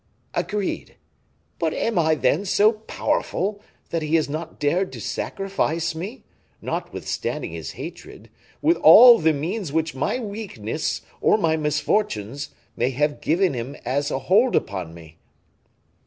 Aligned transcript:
"Agreed. 0.33 0.95
But 1.59 1.75
am 1.75 1.99
I, 1.99 2.15
then, 2.15 2.43
so 2.43 2.71
powerful, 2.73 3.61
that 3.91 4.01
he 4.01 4.15
has 4.15 4.27
not 4.27 4.59
dared 4.59 4.91
to 4.93 4.99
sacrifice 4.99 5.93
me, 5.93 6.23
notwithstanding 6.59 7.51
his 7.51 7.73
hatred, 7.73 8.31
with 8.63 8.77
all 8.77 9.19
the 9.19 9.31
means 9.31 9.71
which 9.71 9.93
my 9.93 10.17
weakness, 10.17 11.03
or 11.21 11.37
my 11.37 11.55
misfortunes, 11.55 12.49
may 12.75 12.89
have 12.89 13.21
given 13.21 13.53
him 13.53 13.75
as 13.85 14.09
a 14.09 14.17
hold 14.17 14.55
upon 14.55 14.95
me?" 14.95 15.17